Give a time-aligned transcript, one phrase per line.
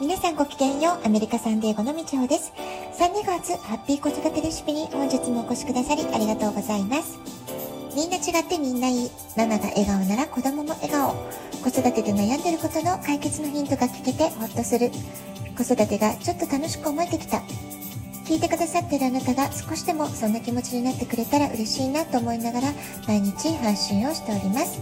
[0.00, 2.52] 皆さんごきげんよう、アメリカサンデーゴのみちほです。
[2.98, 7.16] 3月、ハッピー子育てレシピに本日もお越しくださりありがとうございます。
[7.94, 9.10] みんな違ってみんないい。
[9.36, 11.14] ママが笑顔なら子供も笑顔。
[11.62, 14.90] 子育てで悩んでることの解決のヒントが聞けてほっとする。
[15.56, 17.40] 子育てがちょっと楽しく思えてきた。
[18.26, 22.72] 聞いてくださってるあなたが少しでもそんな気持ちになってくれたら嬉しいなと思いながら
[23.06, 24.80] 毎日配信をしております。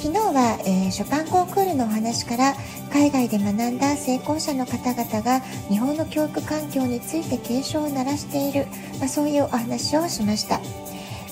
[0.00, 2.54] 昨日は、えー、ショパンコンクールのお話から
[2.92, 8.68] 海外で学んだ成功者の方々が日本の教育環境について警鐘を鳴らしている、
[9.00, 10.60] まあ、そういうお話をしました。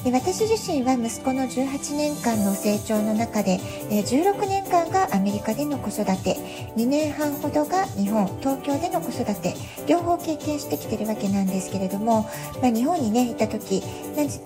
[0.05, 3.61] で私自身は息子の18年間の成長の中で、
[3.91, 6.37] え16年間がアメリカでの子育て
[6.77, 9.55] 2年半ほどが日本東京での子育て
[9.87, 12.29] 両方経験してきてるわけなんですけれども、
[12.63, 13.83] まあ、日本にねいた時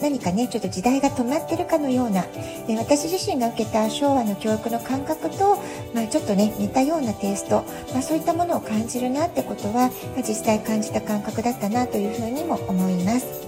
[0.01, 2.23] 何かねちょっと時代が止まってるかのような
[2.67, 5.57] で私自身が受けた昭和の教育の感覚と、
[5.95, 13.40] まあ、ちょっとね似たようなテイスト、まあ、そういったものを感じるなってことは、ま実際感じた感覚だったなというふうにも思います。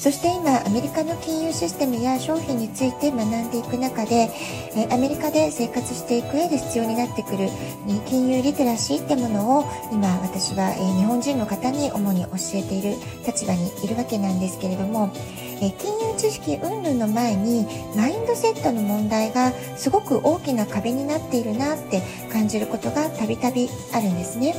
[0.00, 4.30] そして今アメリカの金融システムや商品について学んでいく中で
[4.90, 7.50] アメリカで生活していく上で必要になってくる
[8.06, 12.94] 金融リテラシーってものを今私は日本人の方に主に教えている
[13.26, 15.12] 立場にいるわけなんですけれども
[15.60, 22.00] 金融知識云々の前にマインドセットの問題がすごく大きな壁になっているなって
[22.32, 24.54] 感じることがたびたびあるんですね。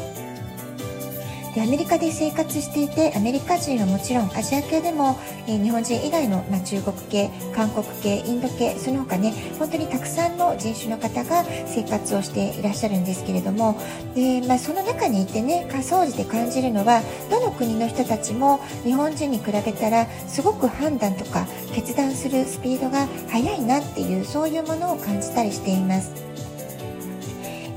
[1.53, 13.77] でアメリカで生活していてアメリカ人はもちろんアジア系でも、えー、日本人以外の、まあ、中国系韓国系インド系その他ね本当にたくさんの人種の方が生活をしていらっしゃるんですけれども
[14.15, 26.30] で、まあ、その中にいてね仮想時で感じるのはどの国の人たちも日本人に比べたらすごく判断とか決断するスピードが速いなっていうそういうものを感じたりしています。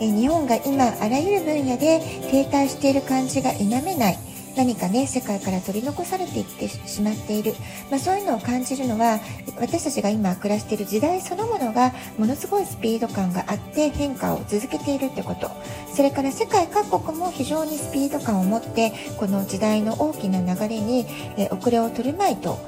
[0.00, 2.00] え日本が今あらゆる分野で
[2.31, 4.19] 停滞している感じが否めない。
[4.56, 7.55] 何かね世界から取り残されていってしまっている、
[7.91, 9.19] まあ、そういうのを感じるのは
[9.58, 15.51] 私たちが今暮らしている時代そのものがものすごいスピード感があって変化を続けているってこと。
[15.92, 22.58] それから世界各国も非常にスピード感を持ってこの時代の大きな流れに、え遅れを取るまいと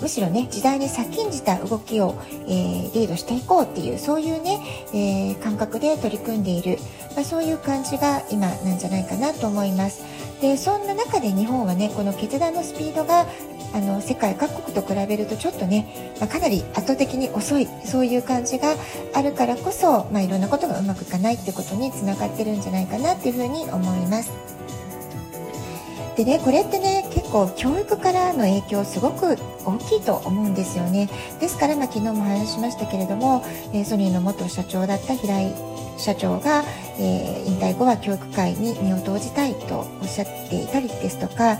[0.00, 2.14] むしろね時代に先んじた動きを、
[2.46, 4.60] えー、リードしていこうっていうそういうね、
[4.92, 6.78] えー、感覚で取り組んでいる、
[7.14, 10.02] まあ、そういう感じが今なんじゃないかなと思います
[10.40, 13.26] でそんな中で日本はねこの決断のスピードが
[13.74, 18.74] あの世界各国と比べるとちょっとね、まあ、かなり圧倒的に遅いそういう感じが
[19.14, 24.32] あるからこそ、まあ、いろんなことがうまくいかないってことにつながってるんじゃないかなっていうふうに思います。
[26.16, 31.10] でねこれってね結構教育からの影響すごく大きいと思うんですよね。
[31.40, 33.44] ですから、まあ、昨日も話しましたけれども、
[33.74, 35.54] え、ソニーの元社長だった平井
[35.98, 36.64] 社長が、
[36.98, 41.58] えー、引退後は教育界に身を投じたいとおっしゃっていたりですとか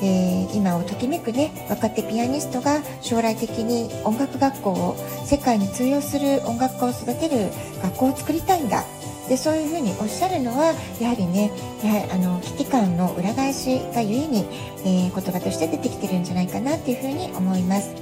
[0.00, 7.50] えー、今をときめくね若手ピアニストが将来的に音楽学校を世界に通用する音楽家を育てる
[7.82, 8.84] 学校を作りたいんだ
[9.28, 11.50] でそういうふうにおっしゃるのはやはりね
[11.82, 14.46] やはりあの危機感の裏返しがゆえに、
[14.84, 17.94] えー、言葉として出てきてるんじゃないかなっていうふうに思います。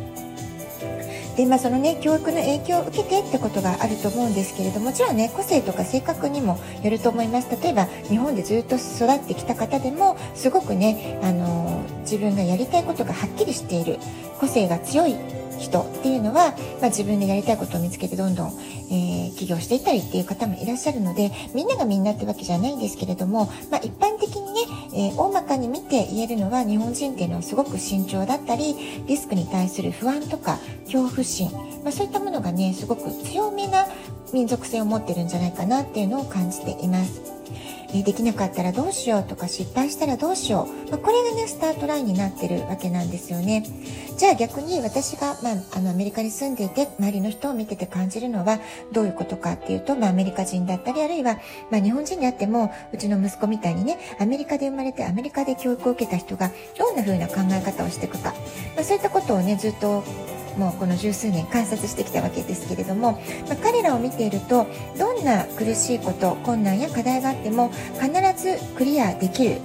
[1.36, 7.50] でまあ、そのね教育の影響を受けてってことがあると思うんですけれどもちろんね個性とか性格にもよると思います。
[7.62, 13.98] 例えば日本でずっと育ってきた方でもすごくねあの自分がやりたいことがはっきりしている。
[14.38, 15.16] 個性が強い。
[15.58, 18.52] 人っていうのは、まあ、自分でやりたいことを見つけてどんどん、
[18.90, 24.60] えー、起業していったりっていう方もいらっしゃるのでみんながみんなってわけじゃないんですけれども、まあ、一般的にね、
[24.94, 28.74] えー、大まかに見て言えるのは日本人っていうのはすごく慎重だったり
[29.06, 31.50] リスクに対する不安とか恐怖心、
[31.82, 33.86] まあ、そういったものがねすごく強めな
[34.32, 37.35] 民族性を持ってるんじゃないかなっていうのを感じています。
[38.00, 43.64] えできなかったらどうしようとか失敗したらどうしよう、まあ、これがねスタートラインになってるわけなんですよね。
[44.16, 48.60] じゃあ逆に私が、まあ、あのアメリカに住んでいて周りの人を見てて感じるのは
[48.92, 51.38] どういうことかっていうと、まあ、アメリカ人だったりあるいは、
[51.70, 58.32] まあ、日本人であってもうちの息子みたいにねアメリカで生まれてアメリカで教育を受けた人がどんな風な考え方をしていくか、
[58.74, 60.02] まあ、そういったことをねずっと
[60.56, 63.12] もうこの十数年観察してきたわけですけれども、
[63.48, 64.66] まあ、彼らを見ていると
[64.98, 67.70] どんな苦しいこと困難や課題があっても
[68.00, 68.10] 必
[68.42, 69.60] ずクリアできる。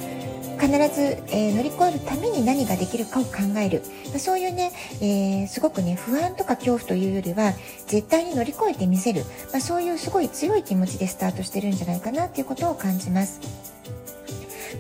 [0.62, 4.72] 必ず、えー、乗り越えるために何ができるかを考える、まあ、そういうね、
[5.02, 7.54] えー、すごくね不安とか恐怖というよりは
[7.88, 13.42] 絶対に乗り越えてみせる、まあ、そういうすごい強い気持ちでスタートしてるんじゃないかなっていうことを感じます。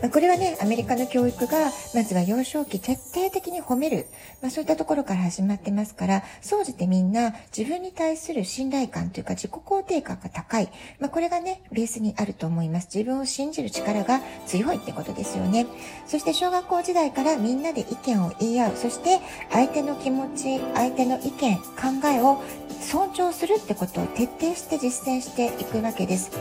[0.01, 4.07] まあ、これはねアメリカの教育がまずは幼少期徹底的に褒める、
[4.42, 10.69] まあ、そういったところから始まってますから総じてみんな自分に対する信頼感というか自己肯定感が高い、
[11.00, 12.89] まあ、これがねベースにあると思います。
[12.94, 15.68] 自分を信じる力が強いってことですよね。
[16.07, 18.75] そして小学校時代からみんなで意見を言い合う。
[18.75, 19.19] そして
[19.51, 22.42] 相手の気持ち相手の意見考えを
[22.81, 26.31] 尊重するってことを徹底して実践していくわけです、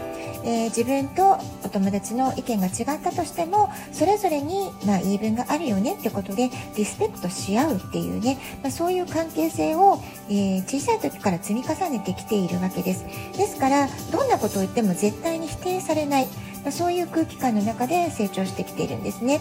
[0.45, 13.05] えー、自分とお友達の意見が違ったとしてももそれぞれに、まあ、言い分があるよねってことでリスペクトし合うっていうね、まあ、そういう関係性を、えー、小さい時から積み重ねてきているわけです。
[13.37, 16.29] ですからどんなことを言っても絶対に否定されない。
[16.65, 19.41] まそういう空気感の中で成長してきているんですね。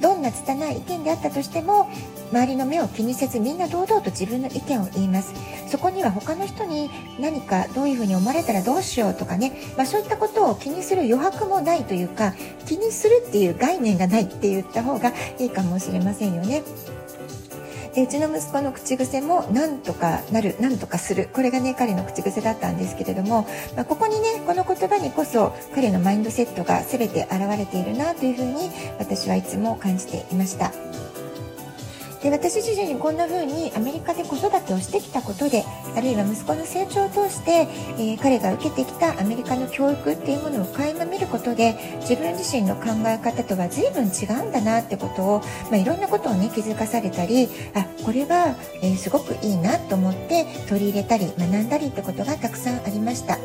[0.00, 1.90] どんな拙い意見であったとしても
[2.30, 5.34] 周りの目を気にせずみんな堂々と自分の意見を言います
[5.66, 12.34] そこには他の人に何かどういうふうに思われたらどうしようとかね、まあ、そういったことを気にする余白もないというか
[12.66, 16.62] 気にするっていう概念がないって言った方がいいかもしれませんよね。
[17.98, 30.70] でうちの息子の口癖も「なんとかなる」「なんとかする」これがね彼の口癖だったんですけれども、まあ、ここにねこの言葉にこそ彼のマインドセットが全て表れているなというふうに私はいつも感じていました。
[32.22, 35.64] で私自身こんな風にアメリカで子育てをしてきたことで
[35.96, 37.68] あるいは息子の成長を通して、
[37.98, 53.38] えー、彼が受けてきたアメリカの教育っていうものを垣間見ることで自分自身の考え方とは随分違うんだなってことを、まあ、いろんなことをね気づかされたりあこれは、えー、すごくいいなと思って取り入れたり学んだりってことがたくさんありました。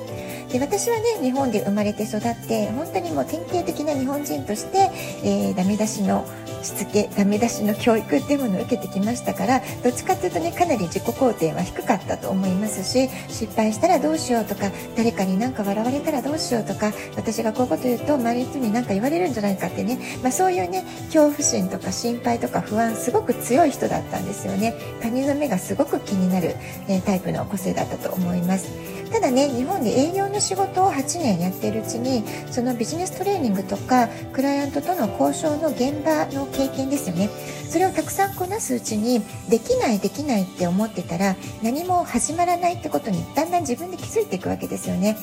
[0.52, 4.92] で私はね日本で生まれて育って本当にもう典型的な日本人として、
[5.24, 6.26] えー、ダメ出しの
[6.62, 24.74] しつけダメ出しの教育っていうものを受けてきましたからどっちかっていうとねかなり自己肯定は低かったと思いますし失敗したらどうしようとか誰かに何か笑われたらどうしようとか私がこういうこと言うと周りの人に何か言われるんじゃないかってね、まあ、そういうね恐怖心とか心配とか不安すごく強い人だったんですよね。
[25.02, 26.56] 他人の目がすごく気になる、
[26.88, 28.93] えー、タイプの個性だったと思います。
[29.14, 37.30] ただね日本で営業の仕事を8年やっているうちにそのビジネストレーニングとかクライアントとの交渉の現場の経験ですよね。
[37.70, 45.16] それをたくさんこなすうちにできないできないって思ってたら何も始まらないってことにだんだん自分で気づいていくわけですよね。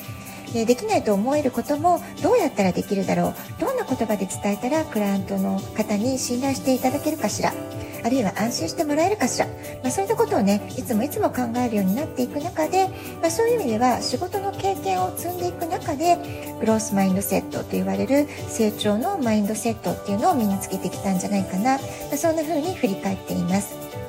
[0.53, 7.53] でできないと思えることもどうやったらできるだろうどんな言葉で伝えたらクライアントの方に信頼していただけるかしら。
[8.03, 9.53] あるいは安心してもらえるかしら、ま
[9.87, 12.87] あ、そういったことをねいつもいつも考えるようになっていく中で、
[13.21, 16.17] まあ、そういう意味では仕事の経験を積んでいく中で
[16.59, 21.83] グロースマインドセットと言われる成長のマインドセットっていうのを身につけてきたんじゃないかな、ま
[22.13, 24.00] あ、そんな風に振り返っています。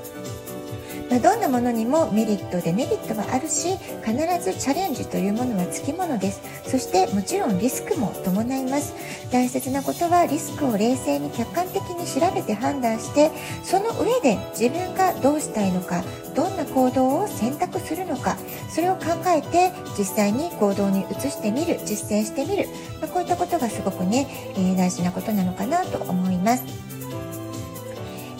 [1.12, 6.40] まあ、どんなものにもメリットデメリットはあるし必ずチャレンジというものはつきものです。
[6.64, 8.94] そしてもちろんリスクも伴います。
[9.30, 13.30] 大切なことはリスクを冷静に客観的に調べて判断して
[13.62, 16.02] その上で自分がどうしたいのか
[16.34, 18.38] どんな行動を選択するのか
[18.70, 22.66] それを考えて実際に行動に移してみる実践してみる、
[23.00, 26.81] まあ、こういったことがすごくね、えー、大事なことなのかなと思います。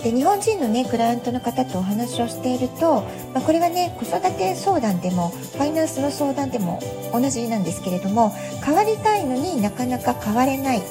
[0.02, 3.02] で日本人のねクライアントの方とお話をしていると、
[3.32, 6.80] まあ、これはね子育て相談でもファイナンスの相談でも
[7.12, 8.30] 同じなんですけれども
[8.64, 10.82] 変わりたいのになかなか変われない、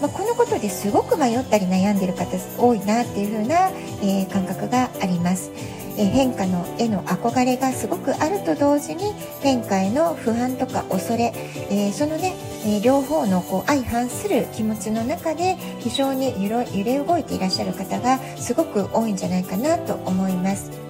[0.00, 2.26] まあ、このことですごく迷ったり悩んでる方
[2.58, 3.68] 多いなっていう風な、
[4.02, 5.50] えー、感覚があります。
[5.98, 11.32] え変化のへの憧れがすごくあると同時に変化への不安とか恐れ、
[11.70, 12.34] えー、そのね、
[12.66, 20.86] えー、両方のこう相反する気持ちの中で非常に揺れ動いていらっしゃる方がすごく多いんじゃないかなと思います。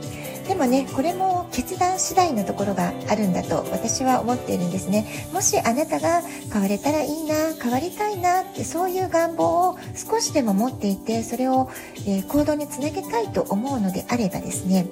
[0.49, 11.69] でもねこれも決断次第のところがあるんだと私は思っているんですねもしあなたが変われたらいいな変わりたいなってそういう願望を少しでも持っていてそれを、
[12.07, 14.87] えー、行動につなげたいと思うのであればですね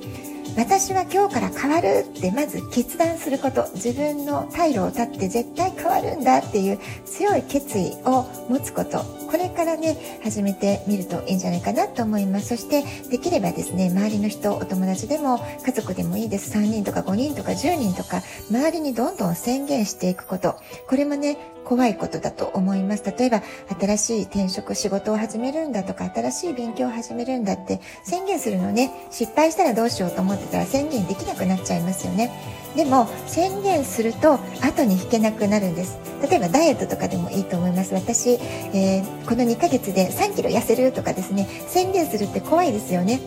[0.56, 3.68] 私は今日から変わるってまず決断すること。
[3.75, 9.04] 自分の退路を立って絶対変わるんだっていう強い決意を持つこと。
[9.30, 12.49] これからね始めてみるといいんじゃないかなと思います。
[12.49, 16.56] そしてできればですね周りの人お友達でも家族でもいいです。
[16.56, 20.54] 3人とか5人とか10人とか周りにどんどん宣言していくこと。
[20.87, 23.04] これもね怖いことだと思います。
[23.18, 23.42] 例えば、
[23.80, 32.30] 新しい転職、仕事を始めるんだとか、新しい勉強を始めるんだって宣言するのね、失敗したらどうしようと思ってたら宣言できなくなっちゃいますよね。
[32.76, 35.99] でも、宣言すると後に引けなくなるんです。
[36.28, 37.94] 例えば、ダイエットとかでもいいと思います。
[37.94, 38.30] 私、
[38.73, 43.21] えー、この2ヶ月で3キロ痩せるとかですね、宣言するって怖いですよね。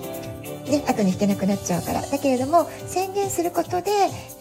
[0.70, 2.02] ね、後に引けなくなっちゃうから。
[2.02, 3.92] だけれども、宣言することで、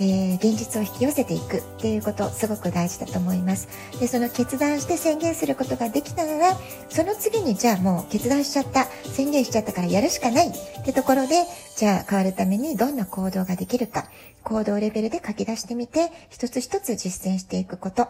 [0.01, 3.69] えー、現実を引き寄せていくっていうこと、すごく大事だと思います。
[4.01, 11.45] で、その決断して宣言することができたなら、その次に、じゃあもう決断しちゃった、宣言しちゃったからやるしかないってところで、
[11.77, 14.07] じゃあ変わるためにどんな行動ができるか、
[14.43, 18.09] 行動レベルで書き出してみて、一つ一つ実践していくこと。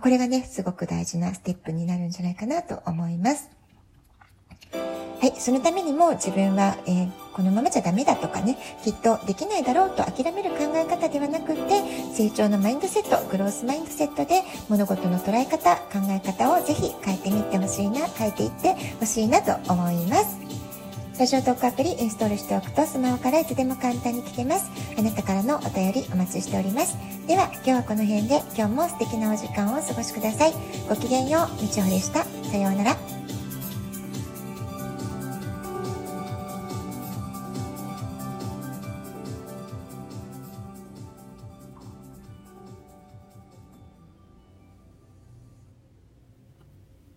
[0.00, 3.57] これがね、すごく大事なステップになるんじゃないかなと思います。
[4.72, 11.82] はい、そのためにも自分は、えー、このままじゃダメだとかね、きっとできないだろうと諦める考え方ではなくって、
[12.14, 20.38] 成長のマインドセット、グロースマインドセットで物事の捉え方、考え方をぜひ変えてみてほしいな、変えていってほしいなと思います。
[21.18, 24.70] ラジオトークアプリインストールしておくとスマホからいつでも簡単に聞けます。
[24.96, 26.96] あなたからのお便りお待ちしております。
[27.26, 30.52] では今日はこの辺で今日も素敵なお時間をお過ごしください。
[30.88, 32.22] ごきげんよう、みちほでした。
[32.22, 33.17] さようなら。